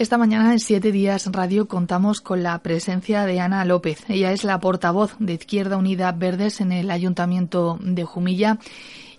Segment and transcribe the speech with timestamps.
[0.00, 4.02] Esta mañana en Siete Días Radio contamos con la presencia de Ana López.
[4.08, 8.56] Ella es la portavoz de Izquierda Unida Verdes en el Ayuntamiento de Jumilla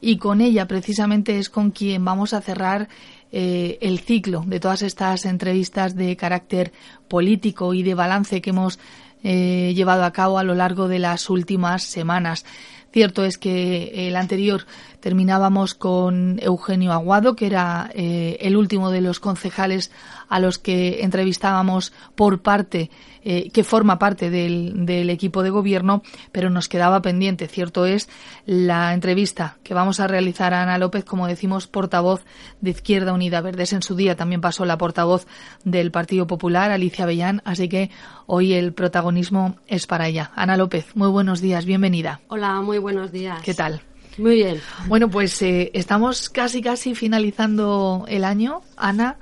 [0.01, 2.89] y con ella precisamente es con quien vamos a cerrar
[3.31, 6.73] eh, el ciclo de todas estas entrevistas de carácter
[7.07, 8.79] político y de balance que hemos
[9.23, 12.43] eh, llevado a cabo a lo largo de las últimas semanas.
[12.91, 14.65] Cierto es que el anterior
[14.99, 19.91] terminábamos con Eugenio Aguado, que era eh, el último de los concejales
[20.31, 22.89] a los que entrevistábamos por parte,
[23.21, 28.07] eh, que forma parte del, del, equipo de gobierno, pero nos quedaba pendiente, cierto es,
[28.45, 32.23] la entrevista que vamos a realizar a Ana López, como decimos, portavoz
[32.61, 33.73] de Izquierda Unida Verdes.
[33.73, 35.27] En su día también pasó la portavoz
[35.65, 37.91] del Partido Popular, Alicia Bellán, así que
[38.25, 40.31] hoy el protagonismo es para ella.
[40.37, 42.21] Ana López, muy buenos días, bienvenida.
[42.29, 43.41] Hola, muy buenos días.
[43.43, 43.81] ¿Qué tal?
[44.17, 44.61] Muy bien.
[44.87, 49.17] Bueno, pues eh, estamos casi, casi finalizando el año, Ana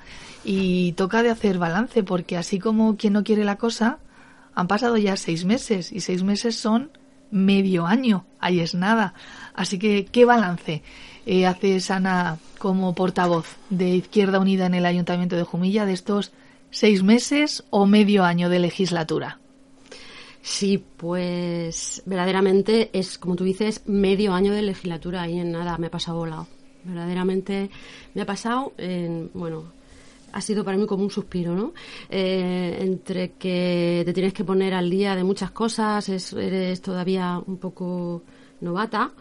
[0.51, 3.99] y toca de hacer balance porque así como quien no quiere la cosa,
[4.55, 6.89] han pasado ya seis meses y seis meses son
[7.29, 9.13] medio año, ahí es nada.
[9.53, 10.81] Así que, ¿qué balance
[11.27, 16.31] eh, hace Sana como portavoz de Izquierda Unida en el Ayuntamiento de Jumilla de estos
[16.71, 19.37] seis meses o medio año de legislatura?
[20.41, 25.87] Sí, pues verdaderamente es, como tú dices, medio año de legislatura y en nada me
[25.87, 26.47] ha pasado volado.
[26.85, 27.69] Verdaderamente
[28.15, 29.77] me ha pasado, en, bueno,
[30.31, 31.73] ha sido para mí como un suspiro, ¿no?
[32.09, 37.57] Eh, entre que te tienes que poner al día de muchas cosas, eres todavía un
[37.57, 38.23] poco
[38.61, 39.11] novata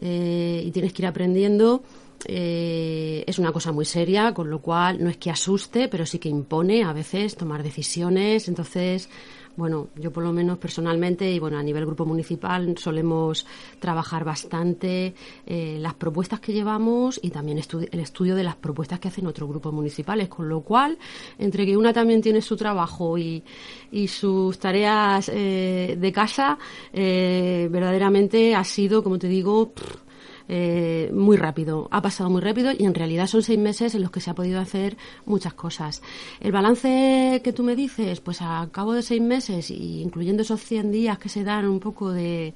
[0.00, 1.82] eh, y tienes que ir aprendiendo.
[2.24, 6.18] Eh, es una cosa muy seria, con lo cual no es que asuste, pero sí
[6.18, 8.48] que impone a veces tomar decisiones.
[8.48, 9.08] Entonces,
[9.56, 13.46] bueno, yo por lo menos personalmente y bueno, a nivel grupo municipal solemos
[13.78, 15.14] trabajar bastante
[15.46, 19.48] eh, las propuestas que llevamos y también el estudio de las propuestas que hacen otros
[19.48, 20.98] grupos municipales, con lo cual,
[21.38, 23.42] entre que una también tiene su trabajo y,
[23.90, 26.58] y sus tareas eh, de casa,
[26.92, 29.72] eh, verdaderamente ha sido, como te digo,
[30.48, 31.88] eh, muy rápido.
[31.90, 34.34] Ha pasado muy rápido y en realidad son seis meses en los que se ha
[34.34, 36.02] podido hacer muchas cosas.
[36.40, 40.60] El balance que tú me dices, pues a cabo de seis meses, y incluyendo esos
[40.60, 42.54] 100 días que se dan un poco de,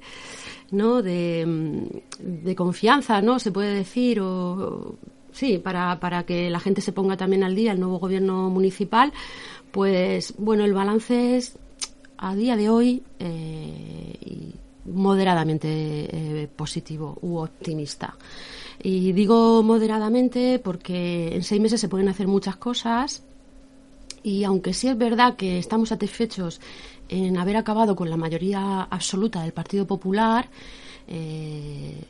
[0.71, 1.01] ¿no?
[1.01, 3.39] de, mm, de confianza, ¿no?
[3.39, 4.95] Se puede decir, o,
[5.31, 9.11] sí, para, para que la gente se ponga también al día, el nuevo gobierno municipal,
[9.71, 11.57] pues bueno, el balance es
[12.17, 14.53] a día de hoy eh,
[14.85, 18.15] moderadamente eh, positivo u optimista.
[18.81, 23.23] Y digo moderadamente porque en seis meses se pueden hacer muchas cosas
[24.23, 26.61] y aunque sí es verdad que estamos satisfechos
[27.09, 30.49] en haber acabado con la mayoría absoluta del Partido Popular,
[31.07, 32.01] eh,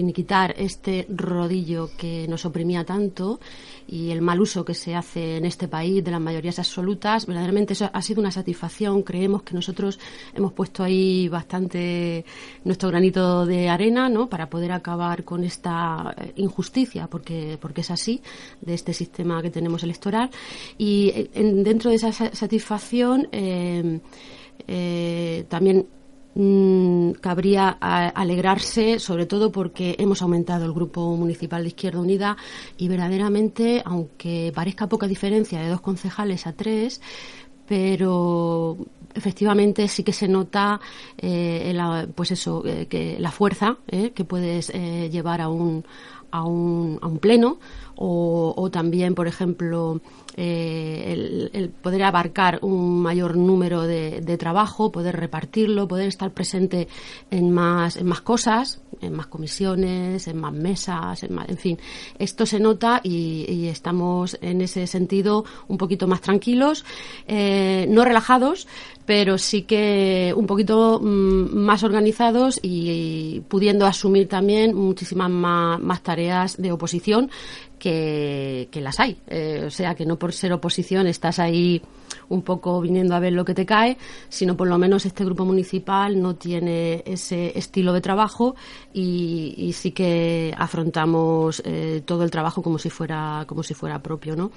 [0.00, 3.38] finiquitar este rodillo que nos oprimía tanto
[3.86, 7.74] y el mal uso que se hace en este país de las mayorías absolutas, verdaderamente
[7.74, 9.02] eso ha sido una satisfacción.
[9.02, 9.98] Creemos que nosotros
[10.32, 12.24] hemos puesto ahí bastante
[12.64, 14.26] nuestro granito de arena, ¿no?
[14.26, 18.22] Para poder acabar con esta eh, injusticia, porque porque es así
[18.62, 20.30] de este sistema que tenemos electoral
[20.78, 21.30] y eh,
[21.62, 24.00] dentro de esa satisfacción eh,
[25.48, 25.86] también
[26.32, 32.36] Mm, cabría alegrarse, sobre todo porque hemos aumentado el grupo municipal de Izquierda Unida
[32.76, 37.00] y verdaderamente, aunque parezca poca diferencia de dos concejales a tres,
[37.66, 38.76] pero
[39.12, 40.80] efectivamente sí que se nota
[41.18, 44.72] eh, la, pues eso eh, que la fuerza eh, que puedes
[45.10, 45.84] llevar a un
[46.32, 47.58] a un, a un pleno
[47.96, 50.00] o, o también por ejemplo
[50.36, 56.88] eh, el, poder abarcar un mayor número de, trabajo, poder repartirlo, poder estar presente
[57.30, 61.78] en más, en más cosas, en más comisiones, en más mesas, en, en fin.
[62.18, 66.84] Esto se nota y, estamos en ese sentido un poquito más tranquilos,
[67.26, 68.66] eh, no relajados,
[69.10, 76.56] pero sí que un poquito mm, más organizados y, pudiendo asumir también muchísimas más, tareas
[76.62, 77.28] de oposición
[77.76, 79.16] que, las hay.
[79.26, 81.82] Eh, o sea, que no por ser oposición estás ahí
[82.28, 83.96] un poco viniendo a ver lo que te cae,
[84.28, 88.54] sino por lo menos este grupo municipal no tiene ese estilo de trabajo
[88.92, 94.36] y, sí que afrontamos eh, todo el trabajo como si fuera como si fuera propio,
[94.36, 94.50] ¿no?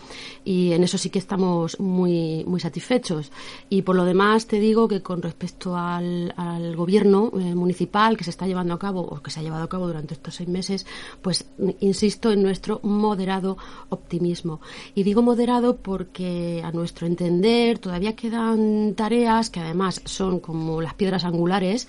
[0.44, 3.31] Y en eso sí que estamos muy muy satisfechos.
[3.69, 6.34] Y por lo demás te digo que con respecto al,
[6.75, 9.69] gobierno eh, municipal que se está llevando a cabo o que se ha llevado a
[9.69, 10.86] cabo durante estos seis meses,
[11.22, 11.45] pues
[11.80, 13.57] insisto en nuestro moderado
[13.90, 14.62] optimismo.
[14.95, 20.94] Y digo moderado porque a nuestro entender todavía quedan tareas que además son como las
[20.94, 21.88] piedras angulares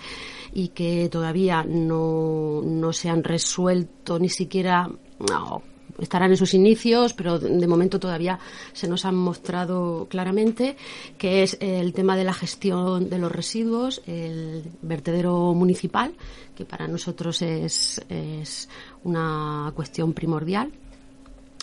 [0.53, 4.89] y que todavía no, no se han resuelto ni siquiera
[5.99, 8.39] estarán en sus inicios, pero de momento todavía
[8.73, 10.75] se nos han mostrado claramente,
[11.17, 16.13] que es el tema de la gestión de los residuos, el vertedero municipal,
[16.55, 18.69] que para nosotros es, es
[19.03, 20.71] una cuestión primordial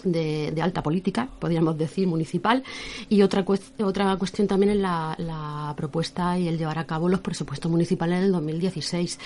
[0.05, 2.63] de, alta política, podríamos decir, municipal.
[3.09, 3.45] Y otra,
[3.83, 8.33] otra cuestión también es la, propuesta y el llevar a cabo los presupuestos municipales del
[8.33, 9.19] 2016.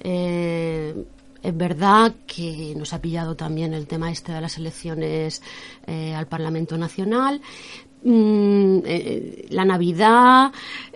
[0.00, 1.04] Eh,
[1.44, 5.42] es verdad que nos ha pillado también el tema este de las elecciones
[5.86, 7.40] eh, al Parlamento Nacional,
[8.04, 10.52] Mm, eh, la Navidad,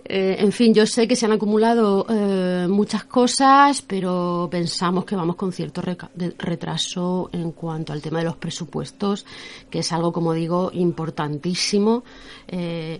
[0.08, 5.14] eh, en fin, yo sé que se han acumulado eh, muchas cosas, pero pensamos que
[5.14, 9.26] vamos con cierto retraso en cuanto al tema de los presupuestos,
[9.69, 12.05] que es algo, como digo, importantísimo,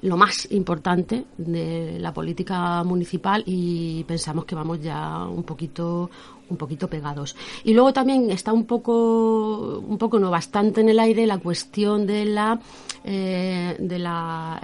[0.03, 6.11] lo más importante de la política municipal y pensamos que vamos ya un poquito
[6.51, 7.37] un poquito pegados.
[7.65, 12.07] Y luego también está un poco, un poco no bastante en el aire la cuestión
[12.07, 12.59] de la,
[13.05, 14.61] eh, de la,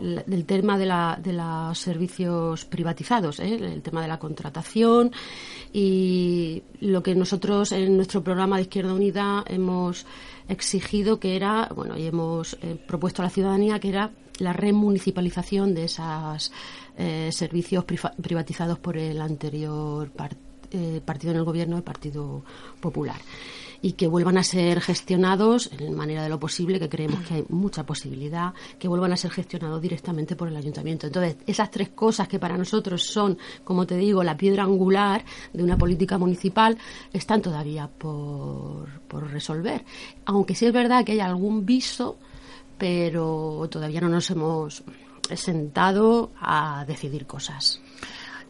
[0.00, 3.54] eh, del tema de, la, de los servicios privatizados, ¿eh?
[3.54, 5.12] el tema de la contratación
[5.72, 10.06] y lo que nosotros en nuestro programa de Izquierda Unida hemos
[10.48, 12.56] exigido que era, bueno, y hemos
[12.86, 16.50] propuesto a la ciudadanía que era la remunicipalización de esos
[17.30, 20.10] servicios privatizados por el anterior
[20.72, 22.44] eh, partido en el gobierno, el Partido
[22.80, 23.16] Popular
[23.82, 27.44] y que vuelvan a ser gestionados en manera de lo posible, que creemos que hay
[27.48, 31.06] mucha posibilidad, que vuelvan a ser gestionados directamente por el ayuntamiento.
[31.06, 35.62] Entonces, esas tres cosas que para nosotros son, como te digo, la piedra angular de
[35.62, 36.76] una política municipal,
[37.12, 39.84] están todavía por, por resolver.
[40.26, 42.18] Aunque sí es verdad que hay algún viso,
[42.76, 44.82] pero todavía no nos hemos
[45.34, 47.80] sentado a decidir cosas.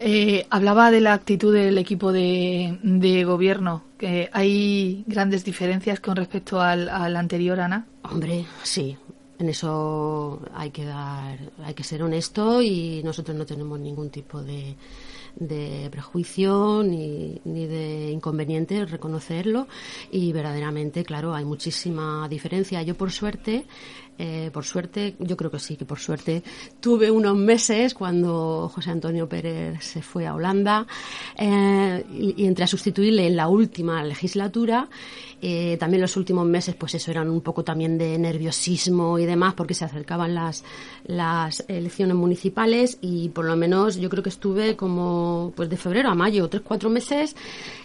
[0.02, 3.84] Eh, hablaba de la actitud del equipo de, gobierno.
[3.98, 7.86] Que ¿Hay grandes diferencias con respecto al, anterior, Ana?
[8.02, 8.96] Hombre, sí.
[9.38, 14.42] En eso hay que dar, hay que ser honesto y nosotros no tenemos ningún tipo
[14.42, 14.74] de,
[15.36, 19.66] de prejuicio ni, ni de inconveniente reconocerlo
[20.10, 22.82] y verdaderamente, claro, hay muchísima diferencia.
[22.82, 23.66] Yo, por suerte,
[24.22, 26.42] eh, por suerte, yo creo que sí, que por suerte
[26.78, 30.86] tuve unos meses cuando José Antonio Pérez se fue a Holanda
[31.38, 34.90] eh, y, entré a sustituirle en la última legislatura.
[35.40, 39.54] Eh, también los últimos meses, pues eso eran un poco también de nerviosismo y demás,
[39.54, 40.64] porque se acercaban las,
[41.06, 46.10] las elecciones municipales y por lo menos yo creo que estuve como pues de febrero
[46.10, 47.34] a mayo, tres, cuatro meses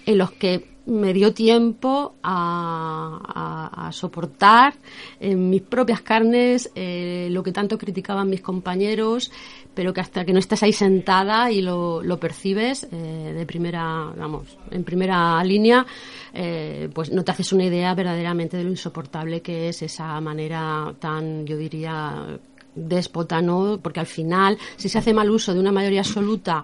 [0.05, 4.73] en los que me dio tiempo a, soportar
[5.19, 9.31] en mis propias carnes eh, lo que tanto criticaban mis compañeros,
[9.73, 14.57] pero que hasta que no estás ahí sentada y lo, percibes eh, de primera, vamos,
[14.71, 15.85] en primera línea,
[16.33, 20.93] eh, pues no te haces una idea verdaderamente de lo insoportable que es esa manera
[20.99, 22.39] tan, yo diría,
[22.75, 23.80] déspota, ¿no?
[23.81, 26.63] Porque al final, si se hace mal uso de una mayoría absoluta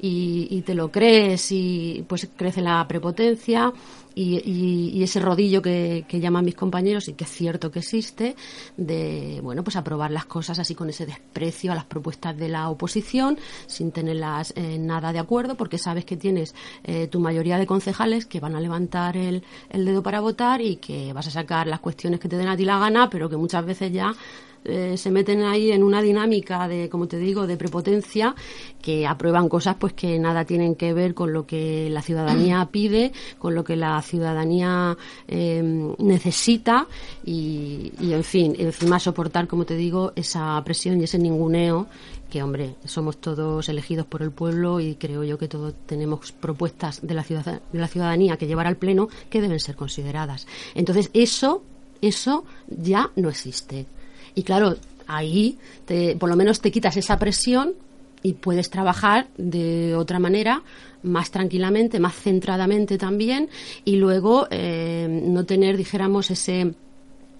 [0.00, 3.72] y, te lo crees, y pues crece la prepotencia
[4.14, 8.36] y, ese rodillo que, llaman mis compañeros y que es cierto que existe,
[8.76, 12.68] de, bueno, pues aprobar las cosas así con ese desprecio a las propuestas de la
[12.68, 16.54] oposición, sin tenerlas eh, nada de acuerdo, porque sabes que tienes
[16.84, 20.76] eh, tu mayoría de concejales que van a levantar el, el dedo para votar y
[20.76, 23.36] que vas a sacar las cuestiones que te den a ti la gana, pero que
[23.36, 24.14] muchas veces ya
[24.64, 28.34] eh, se meten ahí en una dinámica de, como te digo, de prepotencia,
[28.80, 33.12] que aprueban cosas pues que nada tienen que ver con lo que la ciudadanía pide,
[33.38, 34.96] con lo que la ciudadanía
[35.26, 36.86] em, necesita
[37.24, 41.88] y, en fin, encima soportar, como te digo, esa presión y ese ninguneo
[42.30, 47.06] que, hombre, somos todos elegidos por el pueblo y creo yo que todos tenemos propuestas
[47.06, 50.46] de la, de la ciudadanía que llevar al Pleno que deben ser consideradas.
[50.74, 51.62] Entonces, eso,
[52.00, 53.86] eso ya no existe.
[54.34, 57.74] Y claro, ahí te, por lo menos te quitas esa presión
[58.22, 60.62] y puedes trabajar de otra manera,
[61.02, 63.48] más tranquilamente, más centradamente también,
[63.84, 66.74] y luego eh, no tener, dijéramos, ese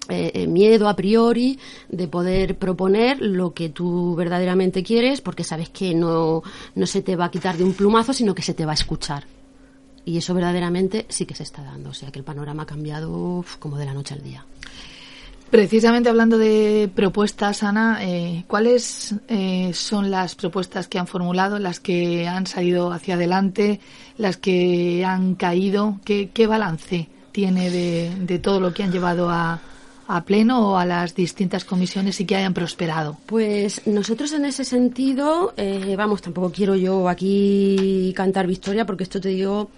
[0.09, 1.57] eh, eh, miedo a priori
[1.87, 6.43] de poder proponer lo que tú verdaderamente quieres, porque sabes que no,
[6.75, 8.75] no se te va a quitar de un plumazo, sino que se te va a
[8.75, 9.23] escuchar.
[10.05, 11.91] Y eso verdaderamente sí que se está dando.
[11.91, 14.45] O sea que el panorama ha cambiado como de la noche al día.
[15.53, 21.79] Precisamente hablando de propuestas, Ana, eh, ¿cuáles eh, son las propuestas que han formulado, las
[21.79, 23.79] que han salido hacia adelante,
[24.17, 25.99] las que han caído?
[26.05, 29.61] ¿Qué, balance tiene de, todo lo que han llevado a,
[30.25, 33.17] pleno o a las distintas comisiones y que hayan prosperado?
[33.27, 39.21] Pues nosotros en ese sentido, eh, vamos, tampoco quiero yo aquí cantar victoria porque esto
[39.21, 39.69] te digo,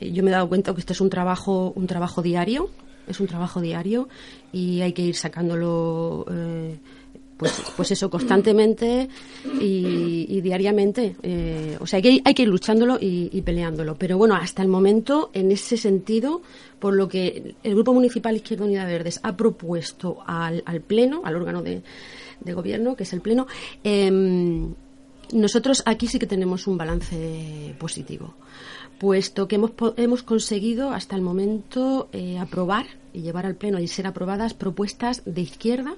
[0.00, 2.68] yo me he dado cuenta que esto es un trabajo, un trabajo diario
[3.10, 4.08] es un trabajo diario
[4.52, 6.26] y hay que ir sacándolo.
[6.30, 6.78] Eh,
[7.40, 9.08] pues, pues eso, constantemente
[9.60, 11.16] y, diariamente.
[11.22, 13.94] Eh, o sea, hay que, hay que ir luchándolo y, peleándolo.
[13.94, 16.42] Pero bueno, hasta el momento, en ese sentido,
[16.78, 21.62] por lo que el Grupo Municipal Izquierda Unida Verdes ha propuesto al, Pleno, al órgano
[21.62, 21.80] de,
[22.40, 23.46] de, gobierno, que es el Pleno,
[23.84, 24.74] em,
[25.32, 28.34] nosotros aquí sí que tenemos un balance positivo,
[28.98, 33.88] puesto que hemos, hemos conseguido hasta el momento eh, aprobar y llevar al Pleno y
[33.88, 35.96] ser aprobadas propuestas de izquierda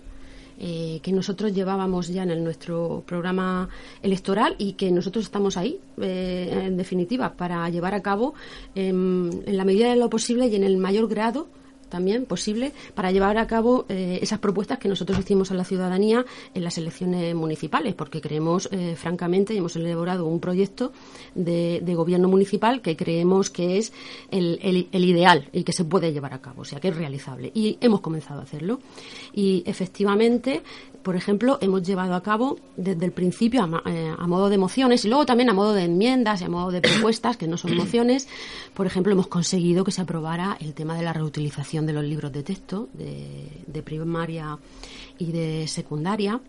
[0.59, 3.69] eh, que nosotros llevábamos ya en nuestro programa
[4.03, 8.35] electoral y que nosotros estamos ahí, eh, en definitiva, para llevar a cabo
[8.75, 11.49] en la medida de lo posible y en el mayor grado
[11.93, 16.25] también posible para llevar a cabo eh, esas propuestas que nosotros hicimos a la ciudadanía
[16.55, 20.93] en las elecciones municipales, porque creemos, eh, francamente, y hemos elaborado un proyecto
[21.35, 23.93] de, gobierno municipal que creemos que es
[24.31, 27.53] el, el, ideal y que se puede llevar a cabo, o sea, que es realizable.
[27.55, 28.81] Y hemos comenzado a hacerlo.
[29.35, 30.63] Y efectivamente,
[31.03, 35.09] por ejemplo, hemos llevado a cabo desde el principio eh, a, modo de mociones y
[35.09, 38.29] luego también a modo de enmiendas y a modo de propuestas, que no son mociones.
[38.75, 42.33] Por ejemplo, hemos conseguido que se aprobara el tema de la reutilización de los libros
[42.33, 44.59] de texto de, primaria
[45.19, 46.41] y de secundaria.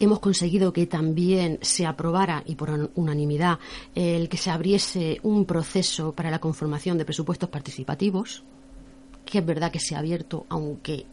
[0.00, 3.60] Hemos conseguido que también se aprobara, y por unanimidad,
[3.94, 8.42] el que se abriese un proceso para la conformación de presupuestos participativos,
[9.24, 11.06] que es verdad que se ha abierto, aunque,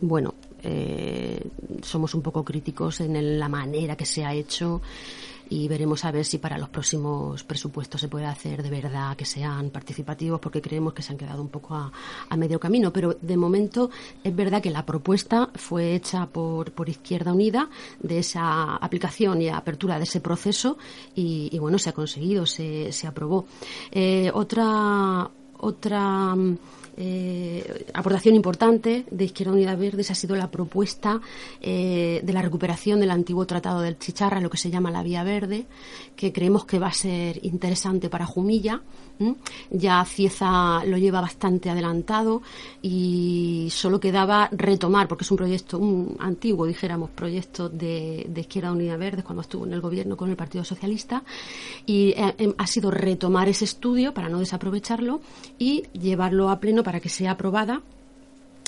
[0.00, 1.40] bueno, eh,
[1.82, 4.80] somos un poco críticos en la manera que se ha hecho
[5.52, 9.26] y veremos a ver si para los próximos presupuestos se puede hacer de verdad que
[9.26, 11.92] sean participativos porque creemos que se han quedado un poco a,
[12.36, 12.90] medio camino.
[12.90, 13.90] Pero de momento
[14.24, 17.68] es verdad que la propuesta fue hecha por, por Izquierda Unida
[18.00, 20.78] de esa aplicación y apertura de ese proceso
[21.14, 23.44] y, bueno, se ha conseguido, se, se aprobó.
[23.90, 25.30] Eh, otra
[25.62, 26.34] otra
[26.96, 31.20] eh, aportación importante de Izquierda Unida Verdes ha sido la propuesta
[31.60, 35.24] eh, de la recuperación del antiguo Tratado del Chicharra, lo que se llama la Vía
[35.24, 35.66] Verde,
[36.16, 38.82] que creemos que va a ser interesante para Jumilla.
[39.70, 42.42] Ya Cieza lo lleva bastante adelantado
[42.82, 48.96] y solo quedaba retomar, porque es un proyecto, un antiguo, dijéramos, proyecto de, Izquierda Unida
[48.96, 51.22] Verdes cuando estuvo en el gobierno con el Partido Socialista.
[51.86, 55.20] Y eh, em, ha sido retomar ese estudio para no desaprovecharlo
[55.58, 57.82] y llevarlo a pleno para que sea aprobada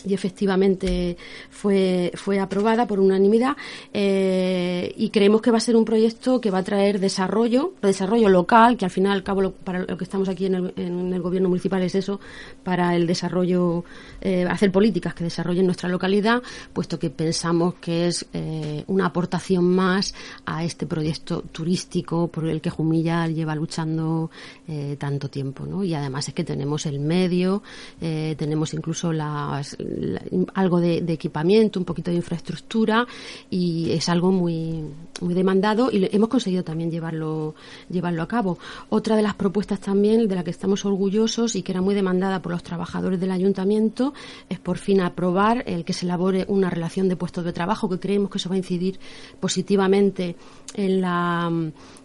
[0.07, 1.17] y efectivamente
[1.51, 3.57] fue, fue aprobada por unanimidad
[3.93, 8.29] eh, y creemos que va a ser un proyecto que va a traer desarrollo, desarrollo
[8.29, 11.23] local, que al final al cabo para lo que estamos aquí en el, en el,
[11.23, 12.21] gobierno municipal es eso,
[12.63, 13.85] para el desarrollo,
[14.21, 16.43] eh, hacer políticas que desarrollen nuestra localidad,
[16.73, 22.61] puesto que pensamos que es eh, una aportación más a este proyecto turístico por el
[22.61, 24.31] que Jumilla lleva luchando
[24.99, 25.85] tanto tiempo, ¿no?
[25.85, 27.63] Y además es que tenemos el medio,
[28.01, 29.77] tenemos incluso las
[30.55, 33.07] algo de, equipamiento, un poquito de infraestructura
[33.51, 34.85] y es algo muy,
[35.21, 37.55] muy demandado y hemos conseguido también llevarlo,
[37.91, 38.59] llevarlo a cabo.
[38.89, 42.43] Otra de las propuestas también de la que estamos orgullosos y que era muy demandada
[42.43, 44.15] por los trabajadores del ayuntamiento
[44.49, 47.99] es por fin aprobar el que se elabore una relación de puestos de trabajo que
[47.99, 48.99] creemos que eso va a incidir
[49.41, 50.37] positivamente
[50.75, 51.51] en la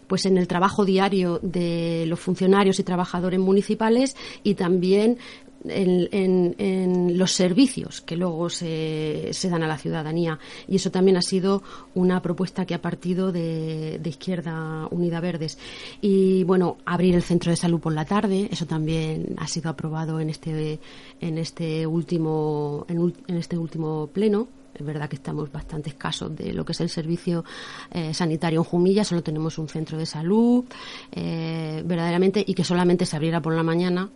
[0.09, 5.19] pues en el trabajo diario de los funcionarios y trabajadores municipales y también
[5.65, 10.39] en, los servicios que luego se, se, dan a la ciudadanía.
[10.67, 11.63] Y eso también ha sido
[11.95, 15.57] una propuesta que ha partido de, Izquierda Unida Verdes.
[16.01, 20.19] Y bueno, abrir el centro de salud por la tarde, eso también ha sido aprobado
[20.19, 20.79] en este,
[21.21, 24.47] en este, último, en, este último pleno.
[24.73, 27.43] Es verdad que estamos bastante escasos de lo que es el servicio
[27.91, 30.63] eh, sanitario en Jumilla, solo tenemos un centro de salud,
[31.11, 34.09] eh, verdaderamente, y que solamente se abriera por la mañana,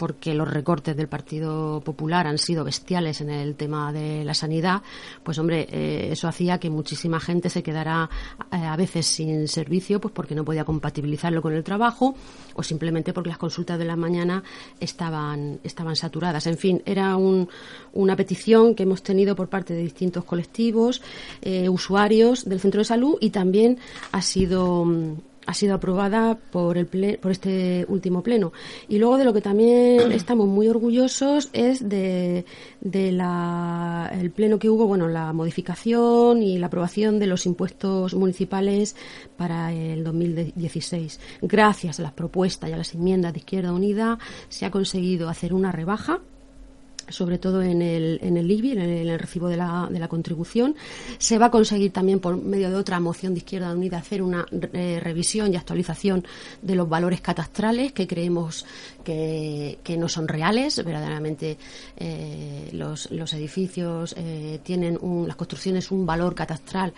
[0.00, 4.80] porque los recortes del Partido Popular han sido bestiales en el tema de la sanidad,
[5.22, 8.08] pues hombre, eh, eso hacía que muchísima gente se quedara
[8.50, 12.14] eh, a veces sin servicio, pues porque no podía compatibilizarlo con el trabajo
[12.54, 14.42] o simplemente porque las consultas de la mañana
[14.80, 16.46] estaban, estaban saturadas.
[16.46, 21.02] En fin, era una petición que hemos tenido por parte de distintos colectivos,
[21.42, 23.78] eh, usuarios del centro de salud y también
[24.12, 24.86] ha sido
[25.46, 26.86] ha sido aprobada por, el
[27.18, 28.52] por este último pleno.
[28.88, 32.44] Y luego de lo que también estamos muy orgullosos es de,
[32.82, 38.96] la, el pleno que hubo, bueno, la modificación y la aprobación de los impuestos municipales
[39.36, 41.20] para el 2016.
[41.42, 44.18] Gracias a las propuestas y a las enmiendas de Izquierda Unida
[44.48, 46.20] se ha conseguido hacer una rebaja
[47.10, 50.74] sobre todo en el, en el IBI, en el, recibo de la, de la, contribución.
[51.18, 54.46] Se va a conseguir también por medio de otra moción de Izquierda Unida hacer una
[54.72, 56.24] eh, revisión y actualización
[56.62, 58.64] de los valores catastrales que creemos
[59.04, 60.82] que, que no son reales.
[60.84, 61.58] Verdaderamente
[61.96, 66.92] eh, los, los, edificios eh, tienen un, las construcciones un valor catastral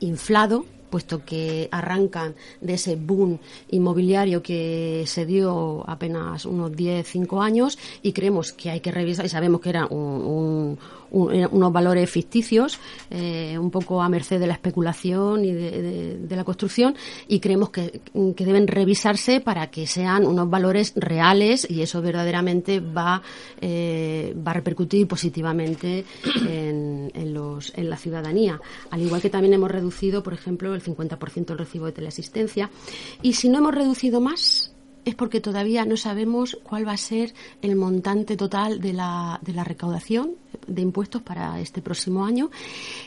[0.00, 7.42] inflado puesto que arrancan de ese boom inmobiliario que se dio apenas unos 10, 5
[7.42, 10.78] años y creemos que hay que revisar y sabemos que era un,
[11.32, 16.42] eh, unos valores ficticios, eh, un poco a merced de la especulación y de, la
[16.42, 16.96] construcción,
[17.28, 23.22] y creemos que, deben revisarse para que sean unos valores reales y eso verdaderamente va,
[23.60, 26.04] eh, va a repercutir positivamente
[26.46, 28.60] en, los, en la ciudadanía.
[28.90, 32.70] Al igual que también hemos reducido, por ejemplo, el 50% del recibo de teleasistencia.
[33.22, 34.73] Y si no hemos reducido más,
[35.04, 39.52] es porque todavía no sabemos cuál va a ser el montante total de la, de
[39.52, 42.50] la recaudación de impuestos para este próximo año.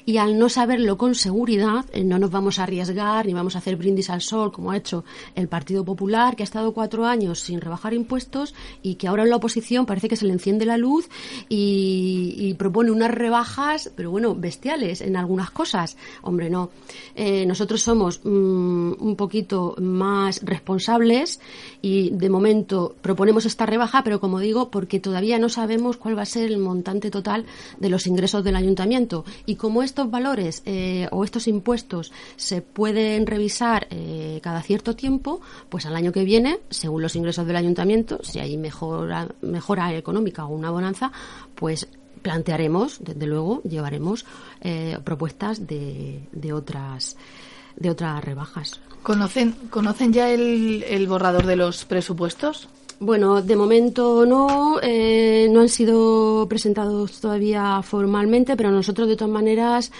[0.05, 3.59] Y al no saberlo con seguridad eh, no nos vamos a arriesgar ni vamos a
[3.59, 5.03] hacer brindis al sol como ha hecho
[5.35, 9.29] el Partido Popular que ha estado cuatro años sin rebajar impuestos y que ahora en
[9.29, 11.09] la oposición parece que se le enciende la luz
[11.49, 15.95] y, propone unas rebajas pero bueno bestiales en algunas cosas.
[16.23, 16.71] Hombre no.
[17.15, 21.39] Eh, nosotros somos mm, un poquito más responsables
[21.87, 26.23] y de momento proponemos esta rebaja, pero como digo, porque todavía no sabemos cuál va
[26.23, 27.45] a ser el montante total
[27.79, 29.23] de los ingresos del ayuntamiento.
[29.45, 35.39] Y como estos valores eh, o estos impuestos se pueden revisar eh, cada cierto tiempo,
[35.69, 39.29] pues al año que viene, según los ingresos del ayuntamiento, si hay mejora,
[39.95, 41.13] económica o una bonanza,
[41.55, 41.87] pues
[42.21, 44.25] plantearemos, desde luego, llevaremos
[44.59, 47.15] eh, propuestas de otras
[47.77, 48.79] de otras rebajas.
[49.03, 52.67] ¿Conocen, ¿conocen ya el, el borrador de los presupuestos?
[52.99, 59.31] Bueno, de momento no, eh, no han sido presentados todavía formalmente, pero nosotros de todas
[59.31, 59.91] maneras,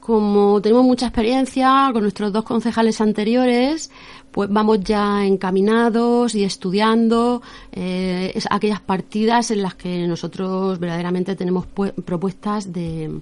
[0.00, 3.92] como tenemos mucha experiencia con nuestros dos concejales anteriores,
[4.32, 11.66] pues vamos ya encaminados y estudiando eh, aquellas partidas en las que nosotros verdaderamente tenemos
[11.66, 13.20] propuestas de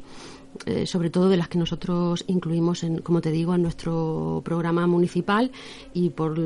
[0.66, 4.86] eh, sobre todo de las que nosotros incluimos, en, como te digo, en nuestro programa
[4.86, 5.50] municipal.
[5.94, 6.38] Y por,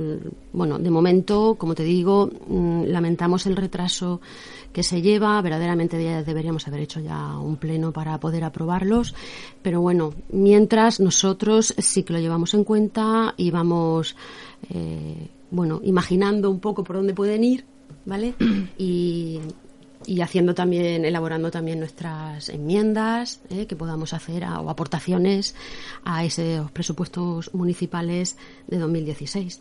[0.53, 4.20] bueno, de momento, como te digo, mm, lamentamos el retraso
[4.74, 9.14] que se lleva, verdaderamente deberíamos haber hecho ya un pleno para poder aprobarlos,
[9.62, 14.16] pero bueno, mientras nosotros sí que lo llevamos en cuenta y vamos,
[14.70, 17.64] eh, bueno, imaginando un poco por dónde pueden ir,
[18.05, 18.35] ¿vale?
[18.77, 19.38] Y,
[20.06, 25.54] y haciendo también, elaborando también nuestras enmiendas eh, que podamos hacer o aportaciones
[26.04, 28.36] a esos presupuestos municipales
[28.66, 29.60] de 2016.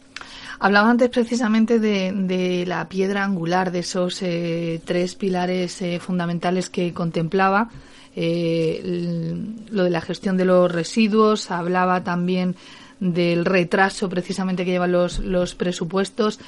[0.59, 6.93] Hablaba antes precisamente de, la piedra angular, de esos eh, tres pilares eh, fundamentales que
[6.93, 7.69] contemplaba.
[8.15, 12.55] lo de la gestión de los residuos, hablaba también
[12.99, 16.39] del retraso precisamente que llevan los, los presupuestos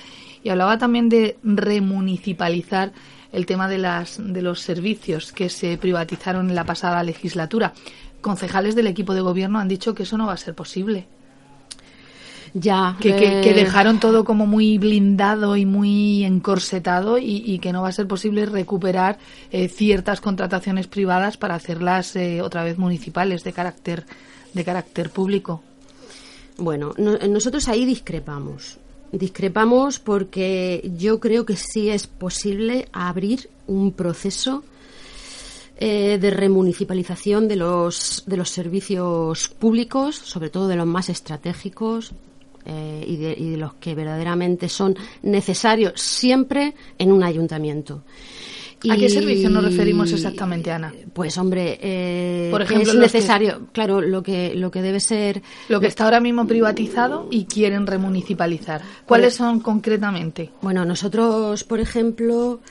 [0.46, 2.94] y hablaba también de remunicipalizar
[3.36, 7.74] el tema de, las, de los servicios que se privatizaron en la pasada legislatura.
[8.22, 11.06] Concejales del equipo de gobierno han dicho que eso no va a ser posible.
[12.54, 17.82] Ya, que, que, eh, dejaron todo como muy blindado y muy encorsetado y, que no
[17.82, 19.18] va a ser posible recuperar
[19.52, 24.06] eh, ciertas contrataciones privadas para hacerlas eh, otra vez municipales de carácter
[24.54, 25.62] de carácter público.
[26.58, 28.80] Bueno, nosotros ahí discrepamos.
[29.12, 34.64] Discrepamos porque yo creo que sí es posible abrir un proceso
[35.78, 42.14] eh, de remunicipalización de los, de los servicios públicos, sobre todo de los más estratégicos,
[42.66, 48.04] eh, y, de, y, de, los que verdaderamente son necesarios siempre en un ayuntamiento.
[48.90, 50.94] ¿A qué servicio nos referimos exactamente, Ana?
[51.14, 55.80] Pues hombre, eh, por ejemplo, es necesario, claro, lo que lo que debe ser lo
[55.80, 58.82] que está ahora mismo privatizado y quieren remunicipalizar.
[59.06, 60.52] ¿Cuáles pues, son concretamente?
[60.62, 62.62] Bueno, nosotros, por ejemplo,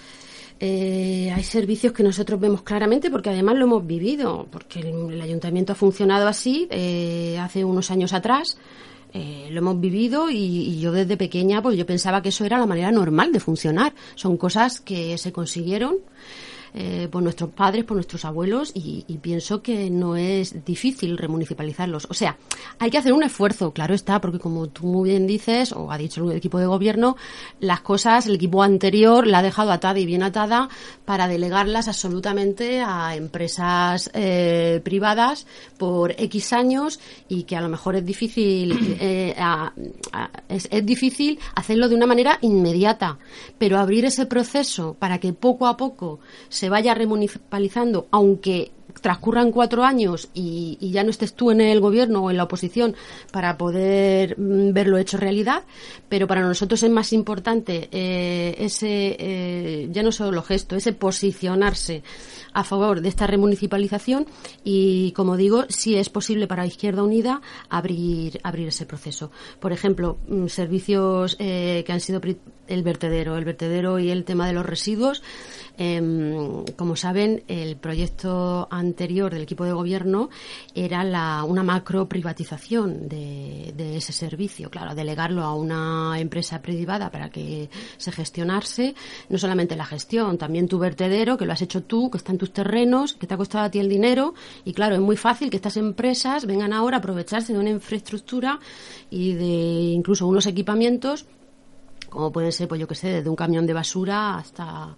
[0.60, 5.72] eh, hay servicios que nosotros vemos claramente porque además lo hemos vivido, porque el, ayuntamiento
[5.72, 8.56] ha funcionado así eh, hace unos años atrás.
[9.16, 12.66] Eh, lo hemos vivido y, yo desde pequeña pues yo pensaba que eso era la
[12.66, 13.94] manera normal de funcionar.
[14.16, 15.98] Son cosas que se consiguieron
[16.76, 22.08] eh, por nuestros padres, por nuestros abuelos y, pienso que no es difícil remunicipalizarlos.
[22.10, 22.36] O sea,
[22.80, 25.96] hay que hacer un esfuerzo, claro está, porque como tú muy bien dices, o ha
[25.96, 27.16] dicho el equipo de gobierno,
[27.60, 30.68] las cosas, el equipo anterior la ha dejado atada y bien atada
[31.04, 35.46] para delegarlas absolutamente a empresas eh, privadas
[35.78, 39.36] por X años y que a lo mejor es difícil, eh,
[40.48, 43.16] es, es difícil hacerlo de una manera inmediata,
[43.58, 49.52] pero abrir ese proceso para que poco a poco se se vaya remunicipalizando, aunque transcurran
[49.52, 52.94] cuatro años y, ya no estés tú en el gobierno o en la oposición
[53.32, 55.64] para poder mm, verlo hecho realidad,
[56.08, 62.02] pero para nosotros es más importante eh, ese, eh, ya no solo gesto, ese posicionarse
[62.52, 64.26] a favor de esta remunicipalización
[64.62, 69.30] y, como digo, si es posible para Izquierda Unida abrir, abrir ese proceso.
[69.60, 72.20] Por ejemplo, mm, servicios eh, que han sido
[72.68, 75.22] el vertedero, el vertedero y el tema de los residuos.
[75.76, 80.30] Em, como saben, el proyecto del equipo de gobierno
[80.74, 84.70] era la, una macro privatización de, de, ese servicio.
[84.70, 88.94] Claro, delegarlo a una empresa privada para que se gestionase,
[89.28, 92.38] no solamente la gestión, también tu vertedero, que lo has hecho tú, que está en
[92.38, 94.34] tus terrenos, que te ha costado a ti el dinero.
[94.64, 98.58] Y claro, es muy fácil que estas empresas vengan ahora a aprovecharse de una infraestructura
[99.10, 101.26] y de incluso unos equipamientos
[102.14, 104.96] como pueden ser, pues yo que sé, desde un camión de basura hasta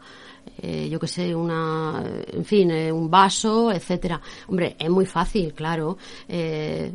[0.62, 4.20] eh, yo que sé, una, en fin, eh, un vaso, etcétera.
[4.48, 5.98] Hombre, es muy fácil, claro.
[6.28, 6.92] Eh,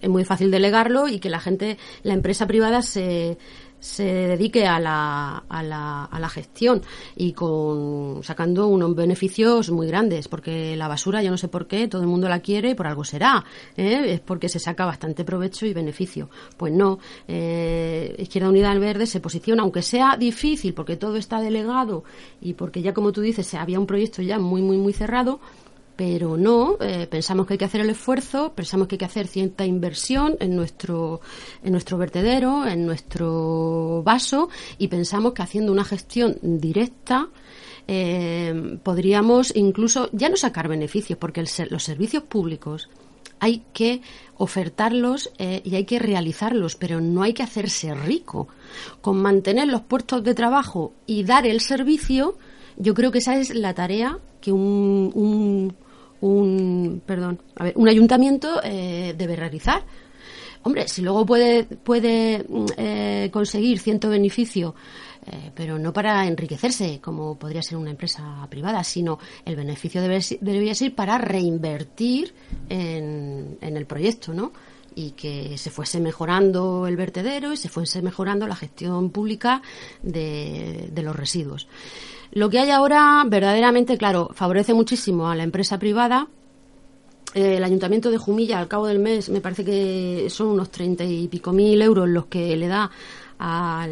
[0.00, 3.36] es muy fácil delegarlo y que la gente, la empresa privada se,
[3.80, 6.82] se dedique a la, a la, a la gestión
[7.16, 11.88] y con sacando unos beneficios muy grandes porque la basura yo no sé por qué
[11.88, 13.44] todo el mundo la quiere por algo será
[13.76, 14.12] ¿eh?
[14.14, 19.06] es porque se saca bastante provecho y beneficio pues no eh, Izquierda Unida al Verde
[19.06, 22.04] se posiciona aunque sea difícil porque todo está delegado
[22.40, 25.40] y porque ya como tú dices había un proyecto ya muy muy muy cerrado
[26.00, 29.26] pero no, eh, pensamos que hay que hacer el esfuerzo, pensamos que hay que hacer
[29.26, 31.20] cierta inversión en nuestro,
[31.62, 37.28] en nuestro vertedero, en nuestro vaso, y pensamos que haciendo una gestión directa,
[37.86, 42.88] eh, podríamos incluso ya no sacar beneficios, porque los servicios públicos
[43.38, 44.00] hay que
[44.38, 48.48] ofertarlos eh, y hay que realizarlos, pero no hay que hacerse rico.
[49.02, 52.38] Con mantener los puestos de trabajo y dar el servicio,
[52.78, 55.74] yo creo que esa es la tarea que un un,
[56.20, 59.84] perdón, a ver, un ayuntamiento eh, debe realizar.
[60.62, 64.74] Hombre, si luego puede, puede mm, eh, conseguir cierto beneficio,
[65.26, 70.20] eh, pero no para enriquecerse, como podría ser una empresa privada, sino el beneficio debe,
[70.40, 72.34] debería ser para reinvertir
[72.68, 74.52] en, en el proyecto, ¿no?
[74.94, 79.62] y que se fuese mejorando el vertedero y se fuese mejorando la gestión pública
[80.02, 81.68] de, de los residuos.
[82.32, 86.28] Lo que hay ahora, verdaderamente, claro, favorece muchísimo a la empresa privada.
[87.34, 91.04] Eh, el ayuntamiento de Jumilla, al cabo del mes, me parece que son unos treinta
[91.04, 92.90] y pico mil euros los que le da
[93.42, 93.88] a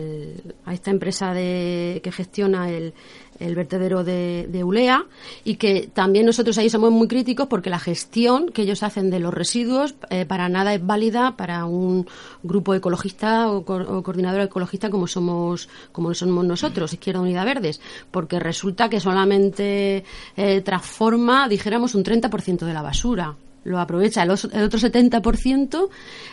[0.70, 2.92] esta empresa de, que gestiona el,
[3.38, 5.06] el vertedero de, Ulea
[5.44, 9.20] y que también nosotros ahí somos muy críticos porque la gestión que ellos hacen de
[9.20, 12.06] los residuos eh, para nada es válida para un
[12.42, 17.80] grupo ecologista o, coordinador ecologista como somos como somos nosotros Izquierda Unida Verdes
[18.10, 20.04] porque resulta que solamente
[20.36, 23.36] eh, transforma dijéramos un 30% de la basura
[23.68, 24.22] lo aprovecha.
[24.22, 25.88] El, otro 70%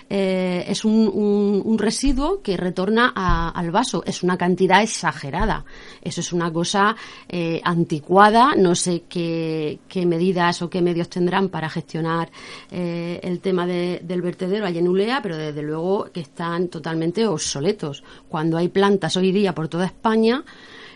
[0.10, 3.10] eh, es un, residuo que retorna
[3.54, 4.04] al vaso.
[4.06, 5.66] Es una cantidad exagerada.
[6.02, 6.96] Eso es una cosa
[7.28, 8.56] eh, anticuada.
[8.56, 12.30] No sé qué, medidas o qué medios tendrán para gestionar
[12.72, 18.04] eh, el tema del vertedero allá en Ulea, pero desde luego que están totalmente obsoletos.
[18.30, 20.44] Cuando hay plantas hoy día por toda España,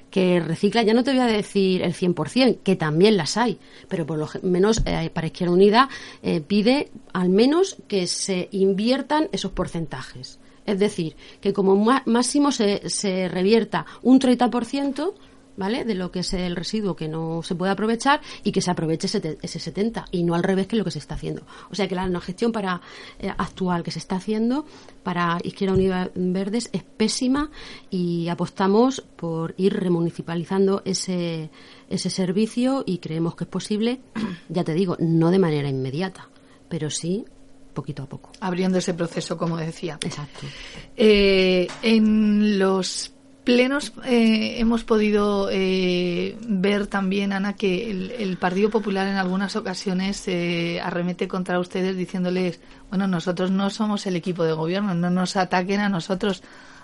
[0.10, 4.06] que recicla, ya no te voy a decir el 100%, que también las hay, pero
[4.06, 5.90] por lo menos eh, para Izquierda Unida
[6.24, 10.40] eh, pide al menos que se inviertan esos porcentajes.
[10.66, 15.14] Es decir, que como máximo se, se revierta un 30%,
[15.60, 15.84] ¿vale?
[15.84, 19.08] De lo que es el residuo que no se puede aprovechar y que se aproveche
[19.08, 21.44] ese, ese 70 y no al revés que lo que se está haciendo.
[21.70, 22.82] O sea que la, gestión para
[23.20, 24.66] eh, actual que se está haciendo
[25.04, 27.52] para Izquierda Unida Verdes es pésima
[27.90, 31.50] y apostamos por ir remunicipalizando ese,
[31.90, 34.00] ese servicio y creemos que es posible,
[34.50, 36.30] ya te digo, no de manera inmediata,
[36.70, 37.26] pero sí
[37.74, 38.32] poquito a poco.
[38.40, 39.98] Abriendo ese proceso, como decía.
[40.02, 40.48] Exacto.
[40.96, 43.14] Eh, en los
[43.54, 50.28] plenos eh, hemos podido eh, ver también, Ana, que el, Partido Popular en algunas ocasiones
[50.28, 55.36] eh, arremete contra ustedes diciéndoles, bueno, nosotros no somos el equipo de gobierno, no nos
[55.36, 56.44] ataquen a nosotros,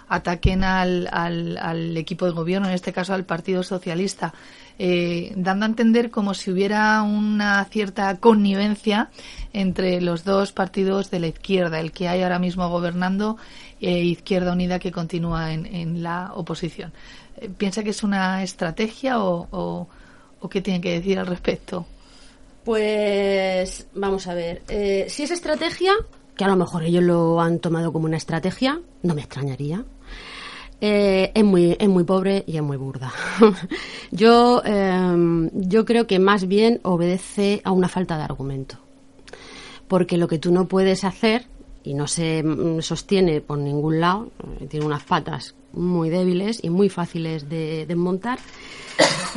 [0.09, 4.33] ataquen al, al, equipo de gobierno, en este caso al Partido Socialista,
[5.35, 9.09] dando a entender como si hubiera una cierta connivencia
[9.53, 13.37] entre los dos partidos de la izquierda, el que hay ahora mismo gobernando
[13.85, 16.91] e Izquierda Unida que continúa en, la oposición.
[17.37, 19.87] Eh, ¿Piensa que es una estrategia o,
[20.49, 21.85] qué tiene que decir al respecto?
[22.63, 24.63] Pues vamos a ver.
[24.69, 25.93] Eh, si es estrategia,
[26.35, 29.85] que a lo mejor ellos lo han tomado como una estrategia, no me extrañaría.
[30.81, 33.13] Eh, es, muy, es muy pobre y es muy burda.
[34.11, 38.77] yo, em, yo creo que más bien obedece a una falta de argumento.
[39.87, 41.45] Porque lo que tú no puedes hacer,
[41.85, 42.43] y no se
[42.81, 48.39] sostiene por ningún lado, eh, tiene unas patas muy débiles y muy fáciles de desmontar,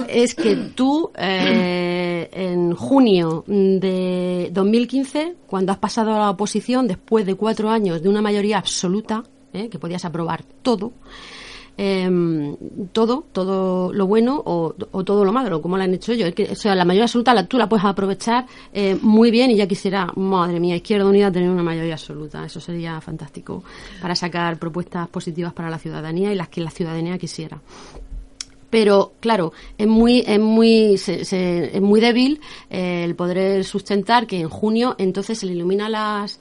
[0.09, 7.27] es que tú eh, en junio de 2015, cuando has pasado a la oposición, después
[7.27, 10.93] de cuatro años de una mayoría absoluta, eh, que podías aprobar todo,
[11.79, 12.57] em,
[12.93, 16.35] todo, todo lo bueno o, todo lo malo, como lo han hecho ellos.
[16.51, 19.67] o sea, la mayoría absoluta la, tú la puedes aprovechar eh, muy bien y ya
[19.67, 22.45] quisiera, madre mía, Izquierda Unida tener una mayoría absoluta.
[22.45, 23.62] Eso sería fantástico
[24.03, 27.61] para sacar propuestas positivas para la ciudadanía y las que la ciudadanía quisiera
[28.71, 34.51] pero claro es muy es muy es muy débil eh, el poder sustentar que en
[34.51, 36.38] junio entonces se le ilumina las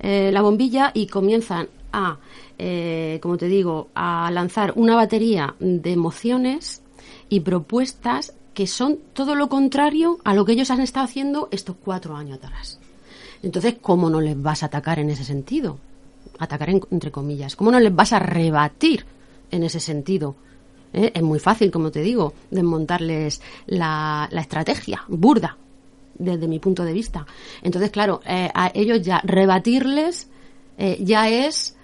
[0.00, 2.18] eh, la bombilla y comienzan a
[2.58, 6.82] eh, como te digo a lanzar una batería de emociones
[7.28, 11.76] y propuestas que son todo lo contrario a lo que ellos han estado haciendo estos
[11.82, 12.78] cuatro años atrás
[13.42, 15.78] entonces cómo no les vas a atacar en ese sentido
[16.38, 19.04] atacar entre comillas cómo no les vas a rebatir
[19.50, 20.34] en ese sentido
[20.92, 21.12] ¿eh?
[21.14, 25.56] Es muy fácil, como te digo, desmontarles la, la estrategia, burda,
[26.18, 27.26] desde mi punto de vista.
[27.62, 30.28] Entonces, claro, eh, a ellos ya rebatirles
[30.76, 31.76] eh, ya es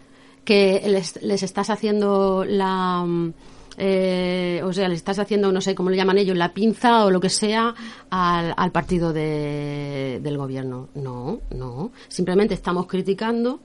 [0.44, 3.02] que les, les estás haciendo la...
[3.02, 7.20] o sea, les estás haciendo, no sé cómo le llaman ellos, la pinza o lo
[7.20, 7.74] que sea
[8.11, 10.88] al, al partido de, del gobierno.
[10.94, 11.92] No, no.
[12.09, 13.61] Simplemente estamos criticando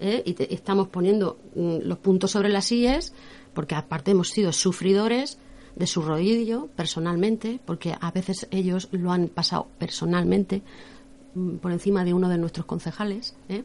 [0.00, 3.14] y estamos poniendo mm, los puntos sobre las IES
[3.54, 5.38] porque aparte hemos sido sufridores
[5.76, 11.03] de su rodillo personalmente, porque a veces ellos lo han pasado personalmente Mm,
[11.60, 13.64] por encima de uno de nuestros concejales, ¿eh?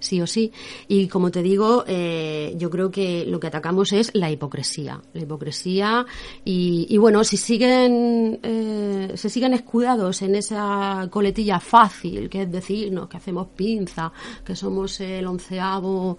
[0.00, 0.52] sí o sí.
[0.88, 5.00] Y como te digo, eh, yo creo que lo que atacamos es la hipocresía.
[5.14, 6.06] La hipocresía
[6.44, 13.08] y, bueno, si siguen, eh, se siguen escudados en esa coletilla fácil, que es decirnos
[13.08, 14.12] que hacemos pinza,
[14.44, 16.18] que somos el onceavo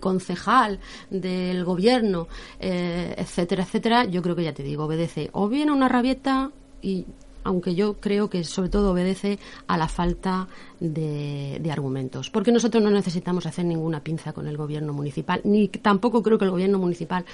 [0.00, 0.78] concejal
[1.10, 5.88] del gobierno, etcétera, etcétera, yo creo que ya te digo, obedece o bien a una
[5.88, 6.50] rabieta
[6.82, 7.06] y
[7.46, 10.48] aunque yo creo que sobre todo obedece a la falta
[10.80, 12.28] de, argumentos.
[12.30, 16.44] Porque nosotros no necesitamos hacer ninguna pinza con el gobierno municipal, ni tampoco creo que
[16.44, 17.24] el gobierno municipal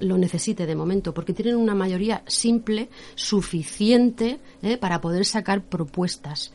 [0.00, 4.76] lo necesite de momento, porque tienen una mayoría simple, suficiente, ¿eh?
[4.76, 6.52] para poder sacar propuestas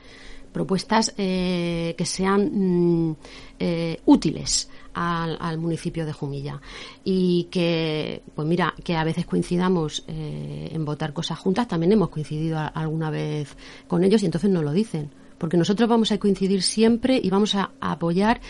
[0.52, 3.16] propuestas eh, que sean mm,
[3.60, 6.62] eh, útiles al, municipio de Jumilla.
[7.04, 12.10] Y que pues mira que a veces coincidamos eh, en votar cosas juntas también hemos
[12.10, 13.56] coincidido alguna vez
[13.88, 15.10] con ellos y entonces no lo dicen.
[15.38, 18.42] Porque nosotros vamos a coincidir siempre y vamos a, apoyar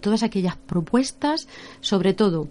[0.00, 1.46] todas aquellas propuestas
[1.80, 2.48] sobre todo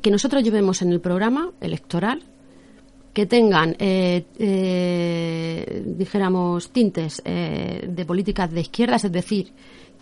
[0.00, 2.22] que nosotros llevemos en el programa electoral
[3.14, 9.52] que tengan, eh, eh, dijéramos, tintes eh, de políticas de izquierdas, es decir,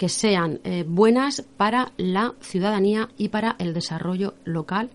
[0.03, 4.91] que sean buenas para la ciudadanía y para el desarrollo local,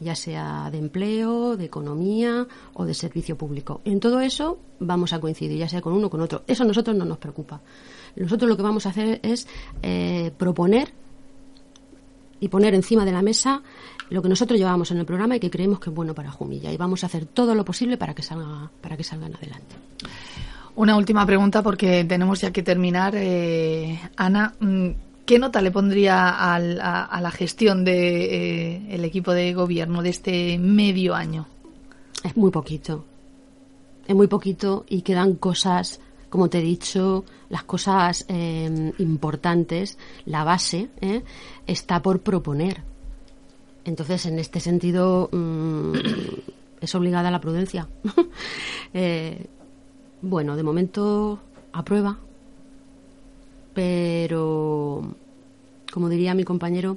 [0.00, 3.80] ya sea de empleo, de economía o de servicio público.
[3.86, 6.42] En todo eso vamos a coincidir, ya sea con uno o con otro.
[6.46, 7.62] Eso a nosotros no nos preocupa.
[8.16, 9.48] Nosotros lo que vamos a hacer es
[10.36, 10.92] proponer
[12.38, 13.62] y poner encima de la mesa
[14.10, 16.70] lo que nosotros llevamos en el programa y que creemos que es bueno para Jumilla
[16.70, 19.74] y vamos a hacer todo lo posible para que salga para que salgan adelante.
[20.76, 23.14] Una última pregunta porque tenemos ya que terminar.
[23.16, 24.88] Eh, Ana, mm,
[25.26, 30.58] ¿qué nota le pondría a, la gestión del de, eh, equipo de gobierno de este
[30.58, 31.46] medio año?
[32.22, 33.04] Es muy poquito.
[34.06, 40.44] Es muy poquito y quedan cosas, como te he dicho, las cosas eh, importantes, la
[40.44, 40.88] base,
[41.66, 42.90] está por proponer
[43.84, 45.92] entonces, en este sentido, mm,
[46.80, 47.88] es obligada la prudencia.
[48.92, 49.46] Eh,
[50.22, 51.40] bueno, de momento
[51.72, 52.18] aprueba,
[53.74, 55.14] pero,
[55.92, 56.96] como diría mi compañero,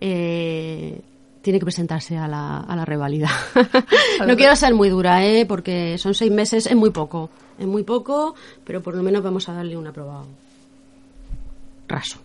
[0.00, 1.00] eh,
[1.42, 3.30] tiene que presentarse a la, a la revalida.
[4.26, 5.44] no quiero ser muy dura, ¿eh?
[5.46, 7.30] porque son seis meses, es muy poco.
[7.58, 10.26] Es muy poco, pero por lo menos vamos a darle un aprobado
[11.88, 12.18] raso.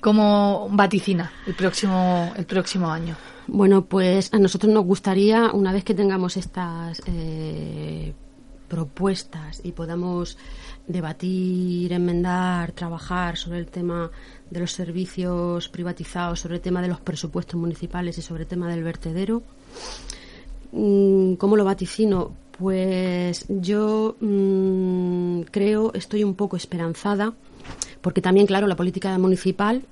[0.00, 3.16] ¿Cómo vaticina el próximo, el próximo año?
[3.46, 8.12] Bueno, pues a nosotros nos gustaría, una vez que tengamos estas eh,
[8.74, 10.36] propuestas y podamos
[10.88, 14.10] debatir, enmendar, trabajar sobre el tema
[14.50, 18.68] de los servicios privatizados, sobre el tema de los presupuestos municipales y sobre el tema
[18.68, 19.44] del vertedero,
[20.72, 22.32] mm, ¿cómo lo vaticino?
[22.58, 27.32] Pues yo mm, creo, estoy un poco esperanzada
[28.00, 29.84] porque también, claro, la política municipal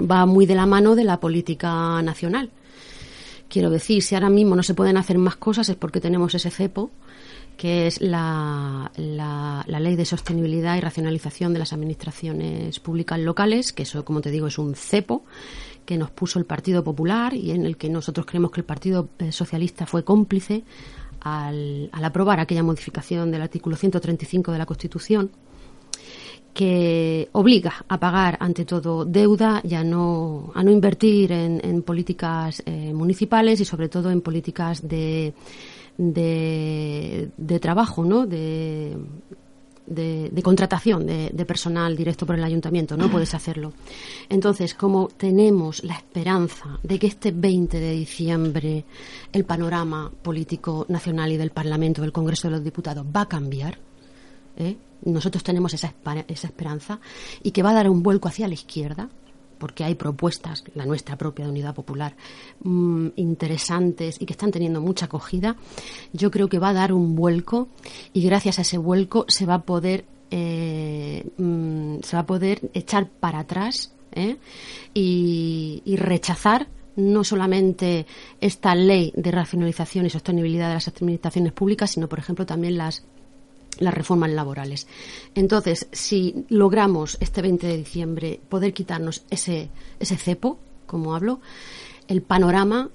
[0.00, 2.50] va muy de la mano de la política nacional.
[3.48, 6.52] Quiero decir, si ahora mismo no se pueden hacer más cosas es porque tenemos ese
[6.52, 6.92] cepo
[7.56, 13.84] que es la, la, Ley de Sostenibilidad y Racionalización de las Administraciones Públicas Locales, que
[13.84, 15.24] eso, como te digo, es un cepo
[15.86, 19.08] que nos puso el Partido Popular y en el que nosotros creemos que el Partido
[19.18, 20.64] eh, Socialista fue cómplice
[21.20, 25.30] al, aprobar aquella modificación del artículo 135 de la Constitución
[26.52, 32.62] que obliga a pagar ante todo deuda y a no, a no invertir en, políticas
[32.64, 35.34] eh, municipales y sobre todo en políticas de,
[35.98, 38.26] de, de trabajo, ¿no?
[38.26, 38.96] De,
[39.86, 43.72] de, contratación de, de, personal directo por el ayuntamiento, no puedes hacerlo.
[44.28, 48.84] Entonces, como tenemos la esperanza de que este 20 de diciembre
[49.32, 53.78] el panorama político nacional y del Parlamento, del Congreso de los Diputados, va a cambiar,
[54.56, 54.76] ¿eh?
[55.04, 55.94] nosotros tenemos esa,
[56.26, 57.00] esa esperanza
[57.42, 59.08] y que va a dar un vuelco hacia la izquierda,
[59.58, 62.16] porque hay propuestas, la nuestra propia de Unidad Popular,
[62.62, 65.56] mm, interesantes y que están teniendo mucha acogida,
[66.12, 67.68] yo creo que va a dar un vuelco
[68.12, 72.70] y gracias a ese vuelco se va a poder eh, mm, se va a poder
[72.74, 74.36] echar para atrás ¿eh?
[74.92, 78.06] y, y rechazar no solamente
[78.40, 83.04] esta ley de racionalización y sostenibilidad de las administraciones públicas, sino, por ejemplo, también las
[83.78, 84.86] las reformas laborales.
[85.34, 91.40] Entonces, si logramos este 20 de diciembre poder quitarnos ese, ese cepo, como hablo,
[92.08, 92.90] el panorama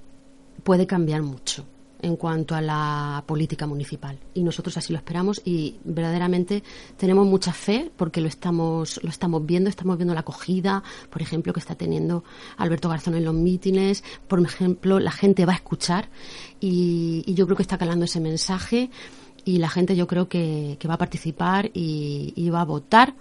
[0.63, 1.65] puede cambiar mucho
[2.01, 4.17] en cuanto a la política municipal.
[4.33, 6.63] Y nosotros así lo esperamos y verdaderamente
[6.97, 9.69] tenemos mucha fe porque lo estamos lo estamos viendo.
[9.69, 12.23] Estamos viendo la acogida por ejemplo que está teniendo
[12.57, 14.03] Alberto Garzón en los mítines.
[14.27, 16.09] Por ejemplo la gente va a escuchar
[16.59, 18.89] y, y yo creo que está calando ese mensaje
[19.45, 23.13] y la gente yo creo que, va a participar y, va a votar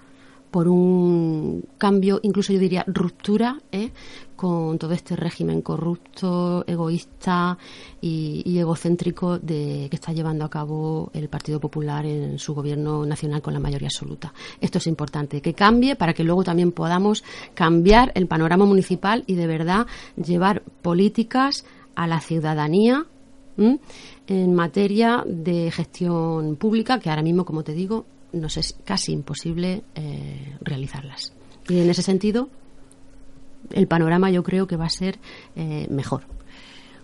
[0.51, 3.91] por un cambio, incluso yo diría ruptura, ¿eh?
[4.35, 7.57] con todo este régimen corrupto, egoísta
[8.01, 13.43] y, egocéntrico de, que está llevando a cabo el Partido Popular en su gobierno nacional
[13.43, 14.33] con la mayoría absoluta.
[14.61, 17.23] Esto es importante, que cambie para que luego también podamos
[17.55, 23.07] cambiar el panorama municipal y de verdad llevar políticas a la ciudadanía
[24.27, 29.83] en materia de gestión pública, que ahora mismo, como te digo, nos es casi imposible
[29.95, 31.33] eh, realizarlas.
[31.69, 32.49] Y en ese sentido,
[33.73, 35.19] el panorama yo creo que va a ser
[35.57, 36.23] eh, mejor.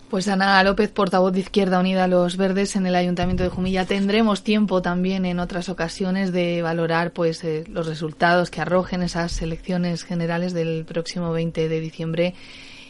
[0.09, 3.85] Pues Ana López, portavoz de Izquierda Unida los Verdes en el Ayuntamiento de Jumilla.
[3.85, 9.41] Tendremos tiempo también en otras ocasiones de valorar pues eh, los resultados que arrojen esas
[9.41, 12.35] elecciones generales del próximo 20 de diciembre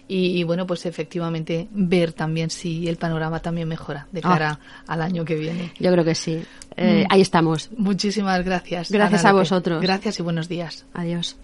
[0.08, 4.84] y, bueno, pues efectivamente ver también si el panorama también mejora de cara ah.
[4.88, 5.74] al año que viene.
[5.80, 6.44] Yo creo que sí.
[6.76, 7.14] Eh, mm.
[7.14, 7.70] Ahí estamos.
[7.78, 8.92] Muchísimas gracias.
[8.92, 9.82] Gracias a vosotros.
[9.82, 10.86] Gracias y buenos días.
[10.94, 11.38] Adiós.